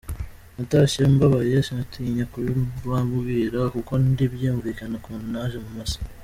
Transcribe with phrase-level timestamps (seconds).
[0.55, 6.05] natashye mbabaye sinatinya kubibabwira kuko ntibyumvikana ukuntu naje muma saa.